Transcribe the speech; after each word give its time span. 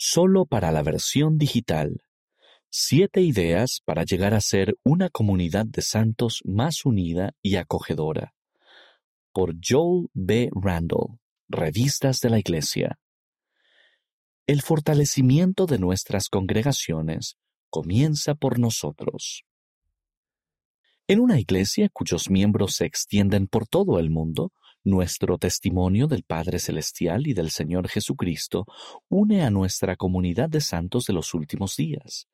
Solo 0.00 0.46
para 0.46 0.70
la 0.70 0.84
versión 0.84 1.38
digital. 1.38 2.04
Siete 2.70 3.20
ideas 3.20 3.80
para 3.84 4.04
llegar 4.04 4.32
a 4.32 4.40
ser 4.40 4.76
una 4.84 5.10
comunidad 5.10 5.66
de 5.66 5.82
santos 5.82 6.40
más 6.44 6.84
unida 6.84 7.34
y 7.42 7.56
acogedora. 7.56 8.32
Por 9.32 9.56
Joel 9.60 10.06
B. 10.14 10.50
Randall, 10.52 11.18
Revistas 11.48 12.20
de 12.20 12.30
la 12.30 12.38
Iglesia. 12.38 13.00
El 14.46 14.62
fortalecimiento 14.62 15.66
de 15.66 15.80
nuestras 15.80 16.28
congregaciones 16.28 17.36
comienza 17.68 18.36
por 18.36 18.60
nosotros. 18.60 19.42
En 21.08 21.18
una 21.18 21.40
iglesia 21.40 21.88
cuyos 21.88 22.30
miembros 22.30 22.76
se 22.76 22.84
extienden 22.84 23.48
por 23.48 23.66
todo 23.66 23.98
el 23.98 24.10
mundo, 24.10 24.52
nuestro 24.88 25.38
testimonio 25.38 26.06
del 26.06 26.24
Padre 26.24 26.58
Celestial 26.58 27.26
y 27.26 27.34
del 27.34 27.50
Señor 27.50 27.88
Jesucristo 27.88 28.66
une 29.08 29.42
a 29.42 29.50
nuestra 29.50 29.96
comunidad 29.96 30.48
de 30.48 30.60
santos 30.60 31.04
de 31.04 31.12
los 31.12 31.34
últimos 31.34 31.76
días. 31.76 32.26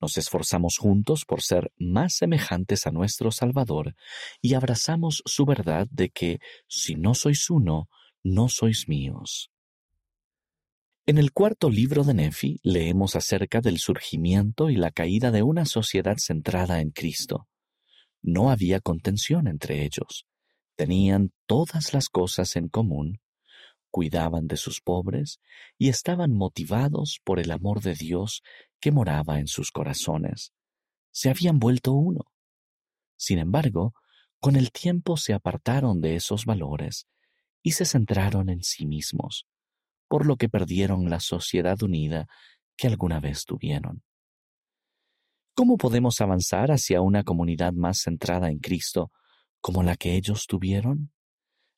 Nos 0.00 0.16
esforzamos 0.16 0.78
juntos 0.78 1.24
por 1.26 1.42
ser 1.42 1.72
más 1.76 2.14
semejantes 2.14 2.86
a 2.86 2.92
nuestro 2.92 3.32
Salvador 3.32 3.94
y 4.40 4.54
abrazamos 4.54 5.22
su 5.26 5.44
verdad 5.44 5.88
de 5.90 6.08
que, 6.10 6.38
si 6.68 6.94
no 6.94 7.14
sois 7.14 7.50
uno, 7.50 7.88
no 8.22 8.48
sois 8.48 8.88
míos. 8.88 9.50
En 11.04 11.18
el 11.18 11.32
cuarto 11.32 11.68
libro 11.68 12.04
de 12.04 12.14
Nefi 12.14 12.60
leemos 12.62 13.16
acerca 13.16 13.60
del 13.60 13.78
surgimiento 13.78 14.70
y 14.70 14.76
la 14.76 14.90
caída 14.90 15.30
de 15.30 15.42
una 15.42 15.64
sociedad 15.64 16.16
centrada 16.18 16.80
en 16.80 16.90
Cristo. 16.90 17.48
No 18.22 18.50
había 18.50 18.80
contención 18.80 19.48
entre 19.48 19.84
ellos. 19.84 20.27
Tenían 20.78 21.32
todas 21.46 21.92
las 21.92 22.08
cosas 22.08 22.54
en 22.54 22.68
común, 22.68 23.20
cuidaban 23.90 24.46
de 24.46 24.56
sus 24.56 24.80
pobres 24.80 25.40
y 25.76 25.88
estaban 25.88 26.32
motivados 26.32 27.20
por 27.24 27.40
el 27.40 27.50
amor 27.50 27.80
de 27.80 27.96
Dios 27.96 28.42
que 28.78 28.92
moraba 28.92 29.40
en 29.40 29.48
sus 29.48 29.72
corazones. 29.72 30.52
Se 31.10 31.30
habían 31.30 31.58
vuelto 31.58 31.94
uno. 31.94 32.30
Sin 33.16 33.40
embargo, 33.40 33.92
con 34.38 34.54
el 34.54 34.70
tiempo 34.70 35.16
se 35.16 35.34
apartaron 35.34 36.00
de 36.00 36.14
esos 36.14 36.44
valores 36.44 37.08
y 37.60 37.72
se 37.72 37.84
centraron 37.84 38.48
en 38.48 38.62
sí 38.62 38.86
mismos, 38.86 39.48
por 40.06 40.26
lo 40.26 40.36
que 40.36 40.48
perdieron 40.48 41.10
la 41.10 41.18
sociedad 41.18 41.82
unida 41.82 42.28
que 42.76 42.86
alguna 42.86 43.18
vez 43.18 43.44
tuvieron. 43.44 44.04
¿Cómo 45.54 45.76
podemos 45.76 46.20
avanzar 46.20 46.70
hacia 46.70 47.00
una 47.00 47.24
comunidad 47.24 47.72
más 47.72 47.98
centrada 48.02 48.48
en 48.48 48.60
Cristo 48.60 49.10
como 49.60 49.82
la 49.82 49.96
que 49.96 50.14
ellos 50.14 50.46
tuvieron? 50.46 51.12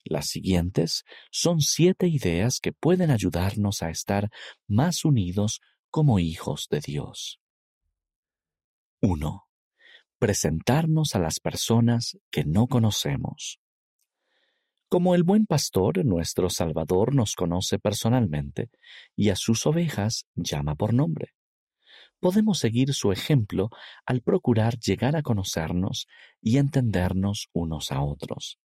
Las 0.04 0.28
siguientes 0.28 1.04
son 1.30 1.60
siete 1.60 2.08
ideas 2.08 2.58
que 2.60 2.72
pueden 2.72 3.10
ayudarnos 3.10 3.82
a 3.82 3.90
estar 3.90 4.30
más 4.66 5.04
unidos 5.04 5.60
como 5.90 6.18
hijos 6.18 6.68
de 6.70 6.80
Dios. 6.80 7.40
1. 9.02 9.46
Presentarnos 10.18 11.14
a 11.14 11.18
las 11.18 11.40
personas 11.40 12.18
que 12.30 12.44
no 12.44 12.66
conocemos. 12.66 13.60
Como 14.88 15.14
el 15.14 15.22
buen 15.22 15.46
pastor, 15.46 16.04
nuestro 16.04 16.50
Salvador 16.50 17.14
nos 17.14 17.34
conoce 17.34 17.78
personalmente 17.78 18.70
y 19.16 19.30
a 19.30 19.36
sus 19.36 19.66
ovejas 19.66 20.26
llama 20.34 20.74
por 20.74 20.92
nombre 20.92 21.34
podemos 22.20 22.58
seguir 22.58 22.94
su 22.94 23.10
ejemplo 23.12 23.70
al 24.06 24.20
procurar 24.20 24.78
llegar 24.78 25.16
a 25.16 25.22
conocernos 25.22 26.06
y 26.40 26.58
entendernos 26.58 27.48
unos 27.52 27.90
a 27.90 28.02
otros. 28.02 28.58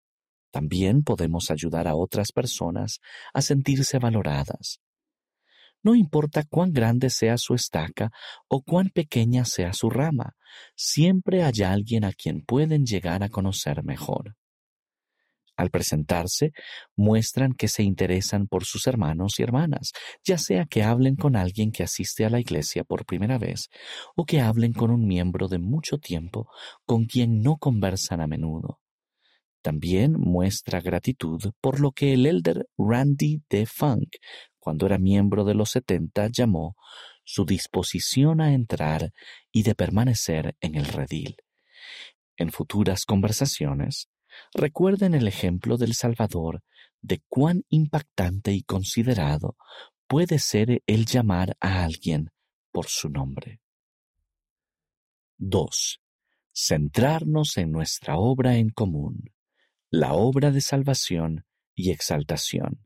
También 0.51 1.03
podemos 1.03 1.51
ayudar 1.51 1.87
a 1.87 1.95
otras 1.95 2.31
personas 2.31 2.99
a 3.33 3.41
sentirse 3.41 3.99
valoradas. 3.99 4.79
No 5.83 5.95
importa 5.95 6.43
cuán 6.49 6.73
grande 6.73 7.09
sea 7.09 7.37
su 7.37 7.53
estaca 7.53 8.11
o 8.47 8.63
cuán 8.63 8.89
pequeña 8.89 9.45
sea 9.45 9.73
su 9.73 9.89
rama, 9.89 10.35
siempre 10.75 11.43
hay 11.43 11.61
alguien 11.63 12.05
a 12.05 12.11
quien 12.11 12.41
pueden 12.41 12.85
llegar 12.85 13.21
a 13.21 13.29
conocer 13.29 13.83
mejor. 13.83 14.35
Al 15.57 15.69
presentarse, 15.69 16.51
muestran 16.97 17.53
que 17.53 17.67
se 17.67 17.83
interesan 17.83 18.47
por 18.47 18.65
sus 18.65 18.87
hermanos 18.87 19.39
y 19.39 19.43
hermanas, 19.43 19.93
ya 20.23 20.37
sea 20.37 20.65
que 20.65 20.83
hablen 20.83 21.15
con 21.15 21.35
alguien 21.35 21.71
que 21.71 21.83
asiste 21.83 22.25
a 22.25 22.29
la 22.29 22.39
iglesia 22.39 22.83
por 22.83 23.05
primera 23.05 23.37
vez 23.37 23.69
o 24.15 24.25
que 24.25 24.41
hablen 24.41 24.73
con 24.73 24.91
un 24.91 25.07
miembro 25.07 25.47
de 25.47 25.59
mucho 25.59 25.97
tiempo 25.97 26.49
con 26.85 27.05
quien 27.05 27.41
no 27.41 27.57
conversan 27.57 28.19
a 28.19 28.27
menudo. 28.27 28.81
También 29.61 30.11
muestra 30.19 30.81
gratitud 30.81 31.41
por 31.61 31.79
lo 31.79 31.91
que 31.91 32.13
el 32.13 32.25
elder 32.25 32.67
Randy 32.77 33.41
D. 33.49 33.65
Funk, 33.65 34.17
cuando 34.59 34.85
era 34.85 34.97
miembro 34.97 35.43
de 35.43 35.55
los 35.55 35.71
setenta, 35.71 36.27
llamó 36.27 36.75
su 37.23 37.45
disposición 37.45 38.41
a 38.41 38.53
entrar 38.53 39.11
y 39.51 39.63
de 39.63 39.73
permanecer 39.73 40.55
en 40.59 40.75
el 40.75 40.85
redil. 40.85 41.37
En 42.37 42.51
futuras 42.51 43.05
conversaciones, 43.05 44.09
Recuerden 44.53 45.13
el 45.13 45.27
ejemplo 45.27 45.77
del 45.77 45.93
Salvador 45.93 46.63
de 47.01 47.21
cuán 47.27 47.63
impactante 47.69 48.51
y 48.51 48.63
considerado 48.63 49.57
puede 50.07 50.39
ser 50.39 50.81
el 50.85 51.05
llamar 51.05 51.57
a 51.59 51.83
alguien 51.83 52.31
por 52.71 52.87
su 52.87 53.09
nombre. 53.09 53.59
2. 55.37 56.01
Centrarnos 56.53 57.57
en 57.57 57.71
nuestra 57.71 58.17
obra 58.17 58.55
en 58.55 58.69
común, 58.69 59.33
la 59.89 60.13
obra 60.13 60.51
de 60.51 60.61
salvación 60.61 61.45
y 61.75 61.91
exaltación. 61.91 62.85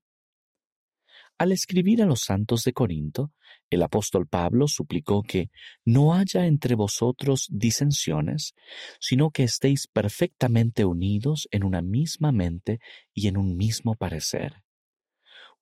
Al 1.40 1.54
escribir 1.54 2.04
a 2.04 2.06
los 2.06 2.24
santos 2.24 2.66
de 2.66 2.74
Corinto, 2.74 3.32
el 3.70 3.82
apóstol 3.82 4.28
Pablo 4.28 4.68
suplicó 4.68 5.24
que 5.24 5.50
no 5.86 6.14
haya 6.14 6.46
entre 6.46 6.76
vosotros 6.76 7.48
disensiones, 7.50 8.56
sino 9.00 9.32
que 9.32 9.44
estéis 9.44 9.88
perfectamente 9.88 10.84
unidos 10.84 11.48
en 11.52 11.64
una 11.64 11.82
misma 11.82 12.34
mente 12.34 12.82
y 13.14 13.30
en 13.30 13.38
un 13.38 13.56
mismo 13.56 13.96
parecer. 13.96 14.64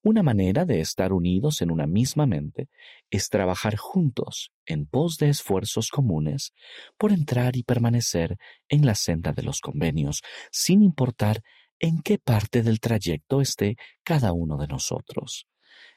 Una 0.01 0.23
manera 0.23 0.65
de 0.65 0.79
estar 0.79 1.13
unidos 1.13 1.61
en 1.61 1.69
una 1.69 1.85
misma 1.85 2.25
mente 2.25 2.69
es 3.11 3.29
trabajar 3.29 3.75
juntos 3.75 4.51
en 4.65 4.87
pos 4.87 5.17
de 5.19 5.29
esfuerzos 5.29 5.89
comunes 5.89 6.53
por 6.97 7.11
entrar 7.11 7.55
y 7.55 7.61
permanecer 7.61 8.37
en 8.67 8.83
la 8.83 8.95
senda 8.95 9.31
de 9.31 9.43
los 9.43 9.59
convenios, 9.59 10.23
sin 10.51 10.81
importar 10.81 11.43
en 11.77 12.01
qué 12.01 12.17
parte 12.17 12.63
del 12.63 12.79
trayecto 12.79 13.41
esté 13.41 13.75
cada 14.03 14.33
uno 14.33 14.57
de 14.57 14.65
nosotros. 14.65 15.45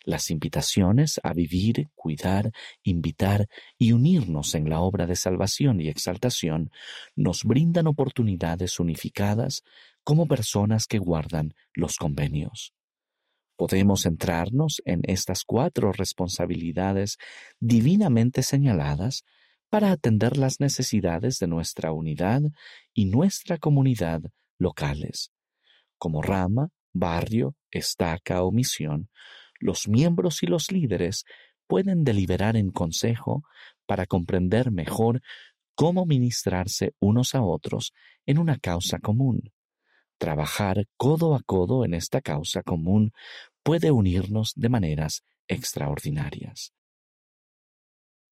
Las 0.04 0.30
invitaciones 0.30 1.20
a 1.22 1.34
vivir, 1.34 1.90
cuidar, 1.94 2.52
invitar 2.82 3.48
y 3.78 3.92
unirnos 3.92 4.54
en 4.54 4.70
la 4.70 4.80
obra 4.80 5.06
de 5.06 5.16
salvación 5.16 5.80
y 5.80 5.88
exaltación 5.88 6.70
nos 7.16 7.44
brindan 7.44 7.86
oportunidades 7.86 8.80
unificadas 8.80 9.62
como 10.02 10.26
personas 10.26 10.86
que 10.86 10.98
guardan 10.98 11.54
los 11.74 11.96
convenios. 11.96 12.72
Podemos 13.56 14.04
centrarnos 14.04 14.80
en 14.86 15.02
estas 15.04 15.44
cuatro 15.44 15.92
responsabilidades 15.92 17.18
divinamente 17.58 18.42
señaladas 18.42 19.24
para 19.68 19.92
atender 19.92 20.38
las 20.38 20.60
necesidades 20.60 21.38
de 21.38 21.46
nuestra 21.46 21.92
unidad 21.92 22.40
y 22.94 23.04
nuestra 23.04 23.58
comunidad 23.58 24.22
locales. 24.58 25.30
Como 25.98 26.22
rama, 26.22 26.70
barrio, 26.94 27.54
estaca 27.70 28.42
o 28.42 28.50
misión, 28.50 29.10
los 29.60 29.88
miembros 29.88 30.42
y 30.42 30.46
los 30.46 30.72
líderes 30.72 31.24
pueden 31.66 32.02
deliberar 32.02 32.56
en 32.56 32.70
consejo 32.70 33.44
para 33.86 34.06
comprender 34.06 34.72
mejor 34.72 35.20
cómo 35.76 36.04
ministrarse 36.04 36.94
unos 36.98 37.34
a 37.34 37.42
otros 37.42 37.92
en 38.26 38.38
una 38.38 38.58
causa 38.58 38.98
común. 38.98 39.52
Trabajar 40.18 40.86
codo 40.96 41.34
a 41.34 41.42
codo 41.42 41.84
en 41.84 41.94
esta 41.94 42.20
causa 42.20 42.62
común 42.62 43.12
puede 43.62 43.90
unirnos 43.90 44.52
de 44.56 44.68
maneras 44.68 45.22
extraordinarias. 45.48 46.72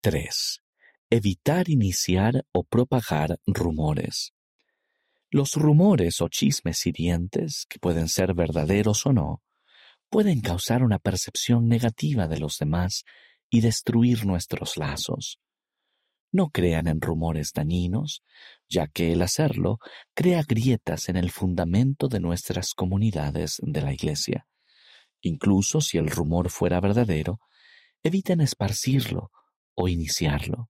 3. 0.01 0.61
Evitar 1.09 1.69
iniciar 1.69 2.45
o 2.51 2.63
propagar 2.63 3.39
rumores. 3.47 4.33
Los 5.31 5.53
rumores 5.53 6.21
o 6.21 6.29
chismes 6.29 6.85
hirientes, 6.85 7.65
que 7.67 7.79
pueden 7.79 8.07
ser 8.07 8.33
verdaderos 8.33 9.05
o 9.05 9.13
no, 9.13 9.41
pueden 10.09 10.41
causar 10.41 10.83
una 10.83 10.99
percepción 10.99 11.67
negativa 11.67 12.27
de 12.27 12.39
los 12.39 12.57
demás 12.57 13.03
y 13.49 13.61
destruir 13.61 14.25
nuestros 14.25 14.77
lazos. 14.77 15.39
No 16.31 16.49
crean 16.49 16.87
en 16.87 17.01
rumores 17.01 17.53
dañinos, 17.53 18.23
ya 18.67 18.87
que 18.87 19.13
el 19.13 19.21
hacerlo 19.21 19.79
crea 20.13 20.43
grietas 20.47 21.09
en 21.09 21.17
el 21.17 21.31
fundamento 21.31 22.07
de 22.07 22.19
nuestras 22.19 22.73
comunidades 22.73 23.57
de 23.63 23.81
la 23.81 23.93
Iglesia. 23.93 24.45
Incluso 25.21 25.81
si 25.81 25.97
el 25.97 26.09
rumor 26.09 26.49
fuera 26.49 26.79
verdadero, 26.79 27.39
eviten 28.03 28.41
esparcirlo 28.41 29.31
o 29.73 29.87
iniciarlo. 29.87 30.69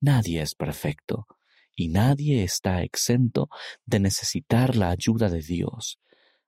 Nadie 0.00 0.42
es 0.42 0.54
perfecto 0.54 1.26
y 1.74 1.88
nadie 1.88 2.44
está 2.44 2.82
exento 2.82 3.48
de 3.84 3.98
necesitar 3.98 4.76
la 4.76 4.90
ayuda 4.90 5.28
de 5.28 5.42
Dios, 5.42 5.98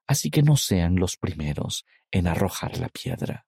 así 0.06 0.30
que 0.30 0.42
no 0.42 0.56
sean 0.56 0.96
los 0.96 1.16
primeros 1.16 1.84
en 2.10 2.26
arrojar 2.26 2.78
la 2.78 2.88
piedra. 2.88 3.46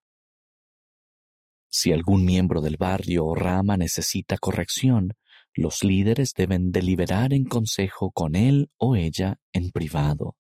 Si 1.71 1.93
algún 1.93 2.25
miembro 2.25 2.61
del 2.61 2.77
barrio 2.77 3.27
o 3.27 3.35
rama 3.35 3.77
necesita 3.77 4.39
corrección, 4.39 5.15
los 5.55 5.85
líderes 5.85 6.33
deben 6.35 6.71
deliberar 6.73 7.33
en 7.33 7.45
consejo 7.45 8.11
con 8.11 8.37
él 8.37 8.71
o 8.77 8.97
ella 8.97 9.41
en 9.53 9.71
privado. 9.71 10.37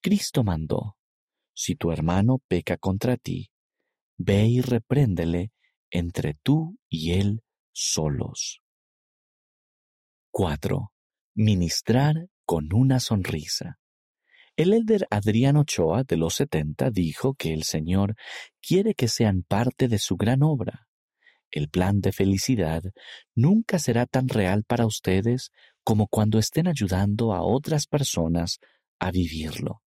Cristo 0.00 0.42
mandó, 0.42 0.96
si 1.54 1.76
tu 1.76 1.92
hermano 1.92 2.38
peca 2.48 2.76
contra 2.76 3.16
ti, 3.16 3.50
ve 4.16 4.46
y 4.46 4.60
repréndele 4.60 5.52
entre 5.90 6.34
tú 6.34 6.78
y 6.88 7.12
él 7.12 7.42
solos. 7.72 8.62
4. 10.30 10.92
Ministrar 11.34 12.28
con 12.44 12.72
una 12.72 13.00
sonrisa. 13.00 13.78
El 14.54 14.74
elder 14.74 15.06
Adrián 15.10 15.56
Ochoa 15.56 16.04
de 16.04 16.18
los 16.18 16.34
setenta 16.34 16.90
dijo 16.90 17.34
que 17.34 17.54
el 17.54 17.62
Señor 17.62 18.16
quiere 18.60 18.94
que 18.94 19.08
sean 19.08 19.44
parte 19.44 19.88
de 19.88 19.98
su 19.98 20.16
gran 20.16 20.42
obra. 20.42 20.88
El 21.50 21.70
plan 21.70 22.00
de 22.02 22.12
felicidad 22.12 22.82
nunca 23.34 23.78
será 23.78 24.04
tan 24.04 24.28
real 24.28 24.64
para 24.64 24.84
ustedes 24.84 25.52
como 25.84 26.06
cuando 26.06 26.38
estén 26.38 26.68
ayudando 26.68 27.32
a 27.32 27.42
otras 27.42 27.86
personas 27.86 28.58
a 28.98 29.10
vivirlo. 29.10 29.82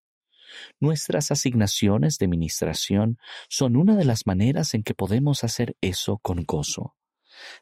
Nuestras 0.80 1.32
asignaciones 1.32 2.18
de 2.18 2.28
ministración 2.28 3.18
son 3.50 3.76
una 3.76 3.96
de 3.96 4.06
las 4.06 4.26
maneras 4.26 4.74
en 4.74 4.84
que 4.84 4.96
podemos 4.96 5.44
hacer 5.44 5.76
eso 5.82 6.18
con 6.18 6.44
gozo. 6.44 6.96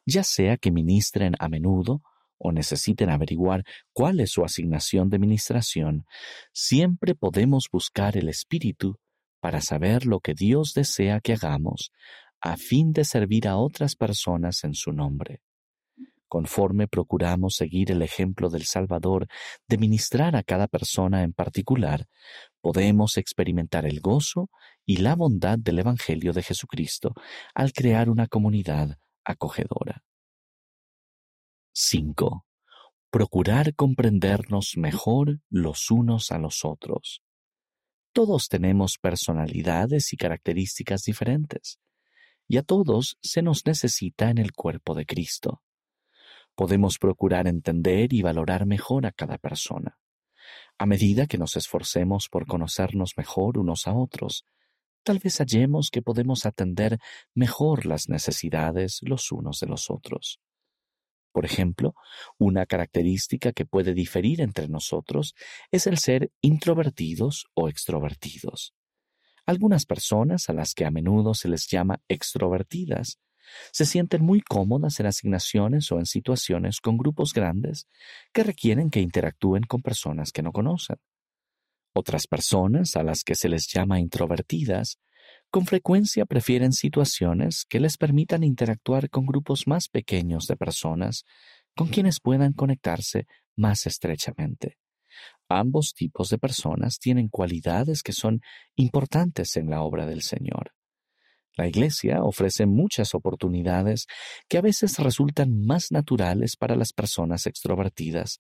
Ya 0.06 0.24
sea 0.24 0.56
que 0.58 0.72
ministren 0.72 1.34
a 1.40 1.50
menudo 1.50 2.02
o 2.38 2.52
necesiten 2.52 3.10
averiguar 3.10 3.64
cuál 3.94 4.20
es 4.20 4.32
su 4.32 4.44
asignación 4.44 5.10
de 5.10 5.20
ministración, 5.20 6.06
siempre 6.52 7.16
podemos 7.16 7.68
buscar 7.72 8.18
el 8.18 8.30
Espíritu 8.30 8.98
para 9.40 9.62
saber 9.62 10.06
lo 10.06 10.20
que 10.20 10.34
Dios 10.34 10.74
desea 10.74 11.20
que 11.20 11.34
hagamos 11.34 11.92
a 12.42 12.58
fin 12.58 12.92
de 12.92 13.06
servir 13.06 13.48
a 13.48 13.58
otras 13.58 13.96
personas 13.96 14.64
en 14.66 14.74
su 14.74 14.92
nombre. 14.92 15.42
Conforme 16.28 16.88
procuramos 16.88 17.56
seguir 17.56 17.92
el 17.92 18.02
ejemplo 18.02 18.50
del 18.50 18.64
Salvador 18.64 19.28
de 19.68 19.78
ministrar 19.78 20.36
a 20.36 20.44
cada 20.44 20.68
persona 20.68 21.24
en 21.24 21.32
particular, 21.32 22.08
podemos 22.60 23.18
experimentar 23.18 23.86
el 23.86 24.02
gozo 24.02 24.50
y 24.86 24.98
la 24.98 25.16
bondad 25.16 25.60
del 25.60 25.80
Evangelio 25.80 26.34
de 26.34 26.42
Jesucristo 26.42 27.14
al 27.54 27.72
crear 27.72 28.10
una 28.10 28.28
comunidad 28.28 28.98
acogedora. 29.24 30.04
5. 31.76 32.46
Procurar 33.10 33.74
comprendernos 33.74 34.78
mejor 34.78 35.40
los 35.50 35.90
unos 35.90 36.32
a 36.32 36.38
los 36.38 36.66
otros. 36.66 37.24
Todos 38.12 38.48
tenemos 38.48 39.00
personalidades 39.00 40.14
y 40.14 40.18
características 40.18 41.02
diferentes 41.04 41.80
y 42.48 42.58
a 42.58 42.62
todos 42.62 43.18
se 43.24 43.42
nos 43.42 43.66
necesita 43.66 44.30
en 44.30 44.38
el 44.38 44.54
cuerpo 44.54 44.94
de 44.94 45.08
Cristo. 45.08 45.64
Podemos 46.54 47.00
procurar 47.00 47.48
entender 47.48 48.14
y 48.14 48.22
valorar 48.22 48.68
mejor 48.68 49.08
a 49.08 49.12
cada 49.12 49.40
persona. 49.40 49.98
A 50.78 50.86
medida 50.86 51.26
que 51.26 51.40
nos 51.40 51.56
esforcemos 51.56 52.30
por 52.30 52.46
conocernos 52.46 53.14
mejor 53.18 53.58
unos 53.58 53.88
a 53.88 53.96
otros, 53.96 54.46
tal 55.02 55.18
vez 55.18 55.40
hallemos 55.40 55.90
que 55.90 56.04
podemos 56.04 56.46
atender 56.46 57.00
mejor 57.34 57.88
las 57.88 58.10
necesidades 58.10 59.00
los 59.02 59.32
unos 59.32 59.60
de 59.60 59.66
los 59.66 59.90
otros. 59.90 60.40
Por 61.34 61.46
ejemplo, 61.46 61.96
una 62.38 62.66
característica 62.66 63.52
que 63.52 63.66
puede 63.66 63.94
diferir 63.94 64.40
entre 64.40 64.70
nosotros 64.70 65.34
es 65.72 65.88
el 65.88 65.98
ser 65.98 66.32
introvertidos 66.42 67.48
o 67.56 67.68
extrovertidos. 67.68 68.74
Algunas 69.46 69.86
personas, 69.86 70.48
a 70.50 70.54
las 70.54 70.74
que 70.74 70.86
a 70.86 70.92
menudo 70.92 71.34
se 71.34 71.50
les 71.50 71.68
llama 71.68 72.00
extrovertidas, 72.08 73.20
se 73.72 73.86
sienten 73.86 74.24
muy 74.24 74.42
cómodas 74.42 75.00
en 75.00 75.08
asignaciones 75.08 75.92
o 75.92 76.00
en 76.00 76.06
situaciones 76.06 76.80
con 76.80 76.98
grupos 76.98 77.34
grandes 77.34 77.88
que 78.32 78.44
requieren 78.44 78.90
que 78.90 79.02
interactúen 79.02 79.64
con 79.64 79.82
personas 79.82 80.32
que 80.32 80.44
no 80.44 80.52
conocen. 80.52 80.98
Otras 81.94 82.28
personas, 82.28 82.96
a 82.96 83.04
las 83.04 83.24
que 83.24 83.36
se 83.36 83.50
les 83.50 83.68
llama 83.68 84.00
introvertidas, 84.00 85.00
con 85.54 85.68
frecuencia 85.68 86.26
prefieren 86.26 86.74
situaciones 86.74 87.68
que 87.70 87.80
les 87.80 87.96
permitan 87.98 88.44
interactuar 88.44 89.12
con 89.12 89.28
grupos 89.28 89.68
más 89.68 89.88
pequeños 89.88 90.48
de 90.48 90.58
personas 90.58 91.26
con 91.76 91.90
quienes 91.90 92.20
puedan 92.20 92.54
conectarse 92.54 93.28
más 93.56 93.86
estrechamente. 93.86 94.80
Ambos 95.48 95.94
tipos 95.94 96.30
de 96.30 96.40
personas 96.40 96.98
tienen 96.98 97.28
cualidades 97.30 98.02
que 98.02 98.14
son 98.14 98.42
importantes 98.76 99.56
en 99.56 99.70
la 99.70 99.84
obra 99.84 100.08
del 100.08 100.24
Señor. 100.24 100.72
La 101.56 101.68
Iglesia 101.68 102.24
ofrece 102.24 102.66
muchas 102.66 103.14
oportunidades 103.14 104.08
que 104.50 104.58
a 104.58 104.62
veces 104.62 104.98
resultan 104.98 105.64
más 105.64 105.92
naturales 105.92 106.56
para 106.58 106.76
las 106.76 106.94
personas 106.94 107.46
extrovertidas, 107.46 108.40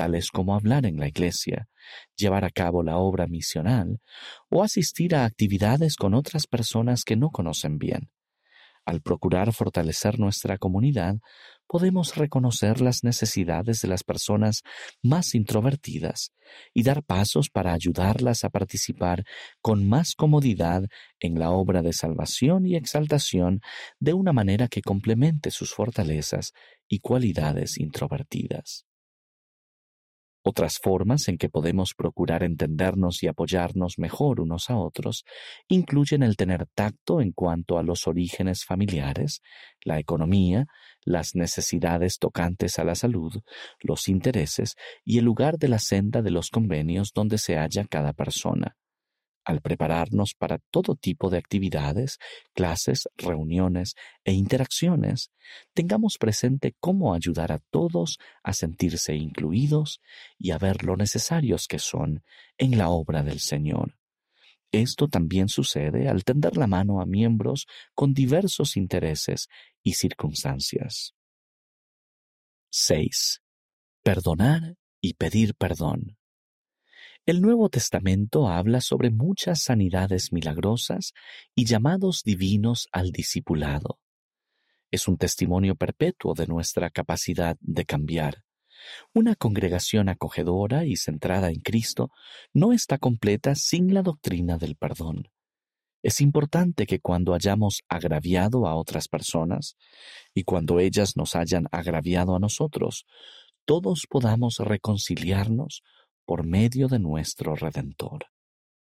tales 0.00 0.30
como 0.30 0.54
hablar 0.54 0.86
en 0.86 0.98
la 0.98 1.08
Iglesia, 1.08 1.68
llevar 2.16 2.46
a 2.46 2.50
cabo 2.50 2.82
la 2.82 2.96
obra 2.96 3.26
misional 3.26 4.00
o 4.48 4.62
asistir 4.62 5.14
a 5.14 5.26
actividades 5.26 5.96
con 5.96 6.14
otras 6.14 6.46
personas 6.46 7.04
que 7.04 7.16
no 7.16 7.28
conocen 7.28 7.76
bien. 7.76 8.10
Al 8.86 9.02
procurar 9.02 9.52
fortalecer 9.52 10.18
nuestra 10.18 10.56
comunidad, 10.56 11.16
podemos 11.66 12.16
reconocer 12.16 12.80
las 12.80 13.04
necesidades 13.04 13.82
de 13.82 13.88
las 13.88 14.02
personas 14.02 14.62
más 15.02 15.34
introvertidas 15.34 16.32
y 16.72 16.82
dar 16.82 17.02
pasos 17.02 17.50
para 17.50 17.74
ayudarlas 17.74 18.42
a 18.42 18.48
participar 18.48 19.24
con 19.60 19.86
más 19.86 20.14
comodidad 20.14 20.84
en 21.20 21.38
la 21.38 21.50
obra 21.50 21.82
de 21.82 21.92
salvación 21.92 22.64
y 22.64 22.74
exaltación 22.74 23.60
de 23.98 24.14
una 24.14 24.32
manera 24.32 24.66
que 24.66 24.80
complemente 24.80 25.50
sus 25.50 25.74
fortalezas 25.74 26.54
y 26.88 27.00
cualidades 27.00 27.78
introvertidas. 27.78 28.86
Otras 30.42 30.78
formas 30.82 31.28
en 31.28 31.36
que 31.36 31.50
podemos 31.50 31.92
procurar 31.94 32.42
entendernos 32.42 33.22
y 33.22 33.26
apoyarnos 33.26 33.98
mejor 33.98 34.40
unos 34.40 34.70
a 34.70 34.76
otros 34.78 35.24
incluyen 35.68 36.22
el 36.22 36.36
tener 36.36 36.66
tacto 36.74 37.20
en 37.20 37.32
cuanto 37.32 37.78
a 37.78 37.82
los 37.82 38.06
orígenes 38.06 38.64
familiares, 38.64 39.42
la 39.84 39.98
economía, 39.98 40.66
las 41.04 41.34
necesidades 41.34 42.18
tocantes 42.18 42.78
a 42.78 42.84
la 42.84 42.94
salud, 42.94 43.34
los 43.80 44.08
intereses 44.08 44.76
y 45.04 45.18
el 45.18 45.26
lugar 45.26 45.58
de 45.58 45.68
la 45.68 45.78
senda 45.78 46.22
de 46.22 46.30
los 46.30 46.48
convenios 46.48 47.12
donde 47.14 47.36
se 47.36 47.56
halla 47.56 47.84
cada 47.84 48.14
persona 48.14 48.76
al 49.44 49.60
prepararnos 49.60 50.34
para 50.34 50.58
todo 50.70 50.94
tipo 50.94 51.30
de 51.30 51.38
actividades, 51.38 52.18
clases, 52.54 53.08
reuniones 53.16 53.94
e 54.24 54.32
interacciones, 54.32 55.30
tengamos 55.74 56.18
presente 56.18 56.74
cómo 56.78 57.14
ayudar 57.14 57.52
a 57.52 57.58
todos 57.70 58.18
a 58.42 58.52
sentirse 58.52 59.14
incluidos 59.14 60.00
y 60.38 60.50
a 60.50 60.58
ver 60.58 60.84
lo 60.84 60.96
necesarios 60.96 61.66
que 61.66 61.78
son 61.78 62.22
en 62.58 62.78
la 62.78 62.90
obra 62.90 63.22
del 63.22 63.40
Señor. 63.40 63.96
Esto 64.72 65.08
también 65.08 65.48
sucede 65.48 66.08
al 66.08 66.22
tender 66.24 66.56
la 66.56 66.68
mano 66.68 67.00
a 67.00 67.06
miembros 67.06 67.66
con 67.94 68.14
diversos 68.14 68.76
intereses 68.76 69.48
y 69.82 69.94
circunstancias. 69.94 71.14
6. 72.70 73.42
Perdonar 74.04 74.76
y 75.00 75.14
pedir 75.14 75.56
perdón. 75.56 76.19
El 77.30 77.42
Nuevo 77.42 77.68
Testamento 77.68 78.48
habla 78.48 78.80
sobre 78.80 79.10
muchas 79.10 79.62
sanidades 79.62 80.32
milagrosas 80.32 81.12
y 81.54 81.64
llamados 81.64 82.24
divinos 82.24 82.88
al 82.90 83.12
discipulado. 83.12 84.00
Es 84.90 85.06
un 85.06 85.16
testimonio 85.16 85.76
perpetuo 85.76 86.34
de 86.34 86.48
nuestra 86.48 86.90
capacidad 86.90 87.56
de 87.60 87.84
cambiar. 87.84 88.42
Una 89.14 89.36
congregación 89.36 90.08
acogedora 90.08 90.84
y 90.84 90.96
centrada 90.96 91.50
en 91.50 91.60
Cristo 91.60 92.10
no 92.52 92.72
está 92.72 92.98
completa 92.98 93.54
sin 93.54 93.94
la 93.94 94.02
doctrina 94.02 94.58
del 94.58 94.74
perdón. 94.74 95.28
Es 96.02 96.20
importante 96.20 96.84
que 96.84 96.98
cuando 96.98 97.32
hayamos 97.32 97.82
agraviado 97.88 98.66
a 98.66 98.74
otras 98.74 99.06
personas 99.06 99.76
y 100.34 100.42
cuando 100.42 100.80
ellas 100.80 101.16
nos 101.16 101.36
hayan 101.36 101.68
agraviado 101.70 102.34
a 102.34 102.40
nosotros, 102.40 103.06
todos 103.66 104.08
podamos 104.10 104.56
reconciliarnos 104.58 105.84
por 106.30 106.46
medio 106.46 106.86
de 106.86 107.00
nuestro 107.00 107.56
Redentor. 107.56 108.26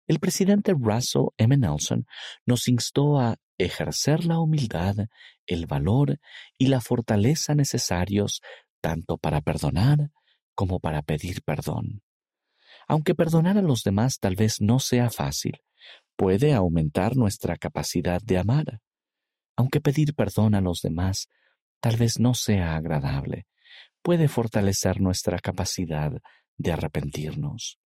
El 0.07 0.17
presidente 0.17 0.73
Russell 0.73 1.27
M. 1.37 1.55
Nelson 1.55 2.07
nos 2.47 2.67
instó 2.67 3.19
a 3.19 3.35
ejercer 3.59 4.25
la 4.25 4.39
humildad, 4.39 4.95
el 5.45 5.67
valor 5.67 6.19
y 6.57 6.65
la 6.65 6.81
fortaleza 6.81 7.53
necesarios 7.53 8.41
tanto 8.81 9.19
para 9.19 9.41
perdonar 9.41 10.09
como 10.55 10.79
para 10.79 11.03
pedir 11.03 11.43
perdón. 11.43 12.01
Aunque 12.87 13.13
perdonar 13.13 13.59
a 13.59 13.61
los 13.61 13.83
demás 13.83 14.17
tal 14.17 14.35
vez 14.35 14.59
no 14.59 14.79
sea 14.79 15.11
fácil, 15.11 15.61
puede 16.15 16.55
aumentar 16.55 17.15
nuestra 17.17 17.55
capacidad 17.55 18.19
de 18.19 18.39
amar. 18.39 18.81
Aunque 19.55 19.79
pedir 19.79 20.15
perdón 20.15 20.55
a 20.55 20.61
los 20.61 20.81
demás 20.81 21.27
tal 21.81 21.97
vez 21.97 22.19
no 22.19 22.33
sea 22.33 22.75
agradable, 22.75 23.45
puede 24.01 24.27
fortalecer 24.27 25.01
nuestra 25.01 25.37
capacidad 25.37 26.13
de 26.57 26.71
arrepentirnos. 26.71 27.79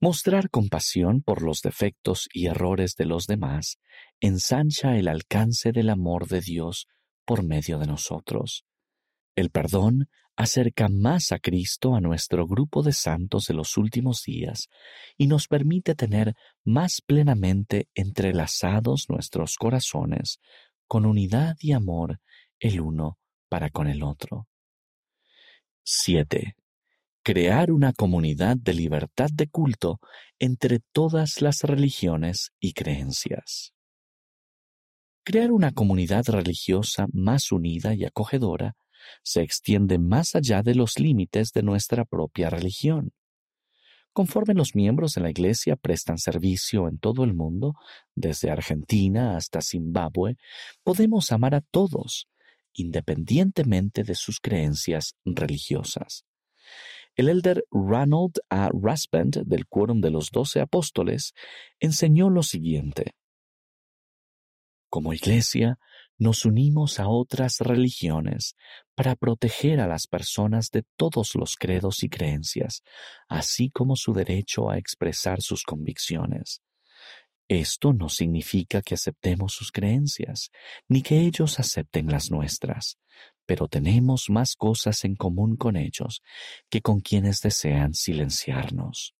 Mostrar 0.00 0.50
compasión 0.50 1.22
por 1.22 1.42
los 1.42 1.62
defectos 1.62 2.28
y 2.32 2.46
errores 2.46 2.96
de 2.96 3.06
los 3.06 3.26
demás 3.26 3.78
ensancha 4.20 4.96
el 4.96 5.08
alcance 5.08 5.72
del 5.72 5.88
amor 5.88 6.28
de 6.28 6.40
Dios 6.40 6.86
por 7.24 7.42
medio 7.42 7.78
de 7.78 7.86
nosotros. 7.86 8.64
El 9.34 9.50
perdón 9.50 10.08
acerca 10.36 10.88
más 10.88 11.32
a 11.32 11.38
Cristo 11.38 11.94
a 11.94 12.00
nuestro 12.00 12.46
grupo 12.46 12.82
de 12.82 12.92
santos 12.92 13.46
de 13.46 13.54
los 13.54 13.78
últimos 13.78 14.22
días 14.22 14.68
y 15.16 15.26
nos 15.28 15.48
permite 15.48 15.94
tener 15.94 16.34
más 16.62 17.00
plenamente 17.00 17.88
entrelazados 17.94 19.06
nuestros 19.08 19.56
corazones 19.56 20.40
con 20.86 21.06
unidad 21.06 21.56
y 21.58 21.72
amor 21.72 22.20
el 22.60 22.80
uno 22.80 23.18
para 23.48 23.70
con 23.70 23.88
el 23.88 24.02
otro. 24.02 24.46
7. 25.84 26.54
Crear 27.26 27.72
una 27.72 27.92
comunidad 27.92 28.56
de 28.56 28.72
libertad 28.72 29.30
de 29.32 29.48
culto 29.48 29.98
entre 30.38 30.78
todas 30.78 31.42
las 31.42 31.62
religiones 31.62 32.52
y 32.60 32.72
creencias. 32.72 33.74
Crear 35.24 35.50
una 35.50 35.72
comunidad 35.72 36.24
religiosa 36.28 37.08
más 37.12 37.50
unida 37.50 37.96
y 37.96 38.04
acogedora 38.04 38.76
se 39.24 39.40
extiende 39.40 39.98
más 39.98 40.36
allá 40.36 40.62
de 40.62 40.76
los 40.76 41.00
límites 41.00 41.50
de 41.50 41.64
nuestra 41.64 42.04
propia 42.04 42.48
religión. 42.48 43.10
Conforme 44.12 44.54
los 44.54 44.76
miembros 44.76 45.14
de 45.14 45.22
la 45.22 45.30
Iglesia 45.30 45.74
prestan 45.74 46.18
servicio 46.18 46.86
en 46.86 47.00
todo 47.00 47.24
el 47.24 47.34
mundo, 47.34 47.74
desde 48.14 48.52
Argentina 48.52 49.36
hasta 49.36 49.62
Zimbabue, 49.62 50.36
podemos 50.84 51.32
amar 51.32 51.56
a 51.56 51.60
todos, 51.60 52.28
independientemente 52.72 54.04
de 54.04 54.14
sus 54.14 54.38
creencias 54.38 55.16
religiosas. 55.24 56.24
El 57.16 57.30
elder 57.30 57.64
Ronald 57.70 58.40
A. 58.50 58.68
Rasband, 58.70 59.44
del 59.46 59.66
Quórum 59.66 60.02
de 60.02 60.10
los 60.10 60.30
Doce 60.30 60.60
Apóstoles, 60.60 61.32
enseñó 61.80 62.28
lo 62.28 62.42
siguiente. 62.42 63.12
Como 64.90 65.14
Iglesia, 65.14 65.78
nos 66.18 66.44
unimos 66.44 67.00
a 67.00 67.08
otras 67.08 67.60
religiones 67.60 68.54
para 68.94 69.16
proteger 69.16 69.80
a 69.80 69.86
las 69.86 70.06
personas 70.06 70.70
de 70.70 70.84
todos 70.96 71.34
los 71.34 71.56
credos 71.56 72.02
y 72.02 72.10
creencias, 72.10 72.82
así 73.28 73.70
como 73.70 73.96
su 73.96 74.12
derecho 74.12 74.70
a 74.70 74.76
expresar 74.76 75.40
sus 75.40 75.62
convicciones. 75.62 76.60
Esto 77.48 77.92
no 77.92 78.08
significa 78.08 78.82
que 78.82 78.94
aceptemos 78.94 79.52
sus 79.52 79.70
creencias, 79.70 80.50
ni 80.88 81.02
que 81.02 81.20
ellos 81.20 81.60
acepten 81.60 82.08
las 82.08 82.30
nuestras, 82.30 82.98
pero 83.46 83.68
tenemos 83.68 84.28
más 84.28 84.56
cosas 84.56 85.04
en 85.04 85.14
común 85.14 85.56
con 85.56 85.76
ellos 85.76 86.22
que 86.68 86.80
con 86.80 87.00
quienes 87.00 87.40
desean 87.40 87.94
silenciarnos. 87.94 89.14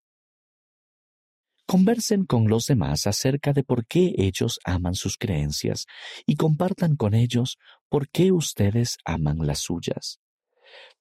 Conversen 1.67 2.27
con 2.27 2.49
los 2.49 2.67
demás 2.67 3.07
acerca 3.07 3.53
de 3.53 3.65
por 3.65 3.87
qué 3.87 4.15
ellos 4.19 4.61
aman 4.65 4.95
sus 4.95 5.17
creencias 5.17 5.87
y 6.25 6.37
compartan 6.37 6.97
con 6.97 7.15
ellos 7.15 7.59
por 7.89 8.09
qué 8.09 8.31
ustedes 8.33 8.99
aman 9.05 9.39
las 9.47 9.61
suyas. 9.61 10.21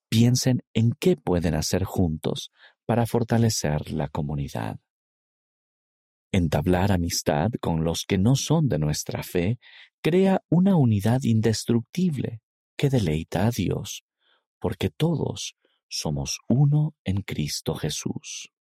Piensen 0.08 0.62
en 0.74 0.92
qué 0.98 1.16
pueden 1.16 1.54
hacer 1.54 1.84
juntos 1.84 2.50
para 2.84 3.06
fortalecer 3.06 3.92
la 3.92 4.08
comunidad. 4.08 4.78
Entablar 6.36 6.92
amistad 6.92 7.50
con 7.62 7.82
los 7.82 8.04
que 8.04 8.18
no 8.18 8.36
son 8.36 8.68
de 8.68 8.78
nuestra 8.78 9.22
fe 9.22 9.58
crea 10.02 10.42
una 10.50 10.76
unidad 10.76 11.22
indestructible 11.22 12.42
que 12.76 12.90
deleita 12.90 13.46
a 13.46 13.50
Dios, 13.50 14.04
porque 14.60 14.90
todos 14.90 15.56
somos 15.88 16.40
uno 16.46 16.94
en 17.04 17.22
Cristo 17.22 17.74
Jesús. 17.74 18.52